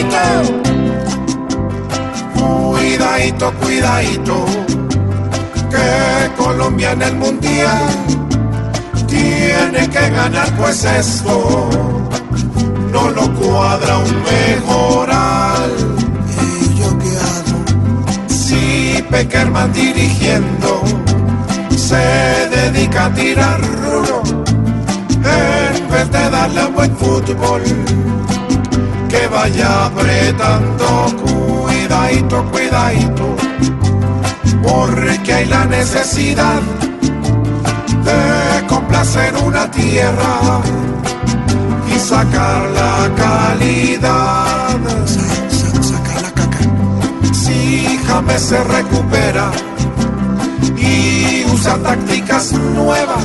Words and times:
Cuidadito. 0.00 0.62
Cuidadito, 2.34 3.52
cuidadito. 3.60 4.46
Que 5.70 6.42
Colombia 6.42 6.92
en 6.92 7.02
el 7.02 7.16
mundial 7.16 7.90
tiene 9.06 9.88
que 9.88 10.10
ganar, 10.10 10.50
pues 10.56 10.84
esto 10.84 11.68
no 12.90 13.10
lo 13.10 13.34
cuadra 13.34 13.98
un 13.98 14.22
mejoral. 14.22 15.70
¿Y 16.40 16.80
yo 16.80 16.98
qué 16.98 17.16
hago? 17.18 18.28
Si 18.28 19.04
Peckerman 19.10 19.72
dirigiendo 19.72 20.82
se 21.76 22.48
dedica 22.48 23.06
a 23.06 23.14
tirar 23.14 23.60
rulo 23.60 24.22
en 25.24 25.90
vez 25.90 26.10
de 26.10 26.30
darle 26.30 26.66
buen 26.66 26.96
fútbol. 26.96 27.62
Vaya 29.40 29.86
apretando, 29.86 31.06
cuidadito, 31.64 32.44
cuidadito, 32.52 33.36
porque 34.62 35.32
hay 35.32 35.46
la 35.46 35.64
necesidad 35.64 36.60
de 38.04 38.66
complacer 38.66 39.32
una 39.42 39.70
tierra 39.70 40.60
y 41.88 41.98
sacar 41.98 42.68
la 42.80 43.10
calidad. 43.16 44.78
Sa- 45.06 45.82
saca 45.84 46.20
la 46.20 46.30
caca. 46.32 46.58
Si 47.32 47.98
James 48.06 48.42
se 48.42 48.62
recupera 48.62 49.50
y 50.76 51.46
usa 51.50 51.78
tácticas 51.78 52.52
nuevas, 52.52 53.24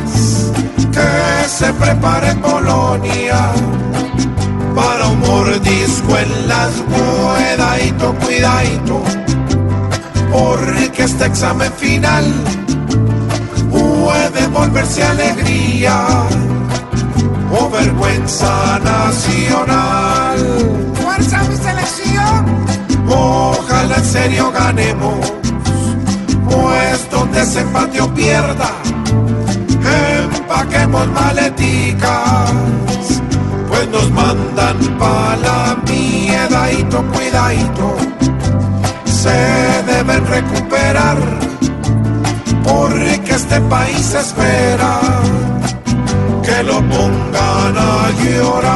que 0.94 1.50
se 1.50 1.74
prepare 1.74 2.30
en 2.30 2.40
Polonia 2.40 3.52
para 4.74 5.08
un 5.08 5.15
mordisco 5.56 6.18
en 6.18 6.48
las 6.48 6.72
cuidadito, 6.82 8.14
cuidadito, 8.16 9.04
porque 10.32 11.04
este 11.04 11.26
examen 11.26 11.72
final 11.74 12.26
puede 13.70 14.48
volverse 14.48 15.04
alegría 15.04 16.06
o 17.58 17.70
vergüenza 17.70 18.80
nacional. 18.84 20.38
¡Fuerza 21.02 21.44
mi 21.44 21.56
selección! 21.56 22.66
Ojalá 23.08 23.96
en 23.96 24.06
serio 24.06 24.52
ganemos, 24.52 25.34
pues 26.50 27.10
donde 27.12 27.46
se 27.46 27.62
empate 27.62 28.02
o 28.02 28.14
pierda, 28.14 28.72
empaquemos 30.24 31.08
maleticas, 31.10 31.45
miedadito, 36.66 37.04
cuidadito, 37.12 37.96
se 39.06 39.84
deben 39.86 40.26
recuperar, 40.26 41.18
porque 42.64 43.32
este 43.32 43.62
país 43.62 44.14
espera 44.14 45.00
que 46.44 46.64
lo 46.64 46.78
pongan 46.82 47.78
a 47.78 48.12
llorar, 48.24 48.75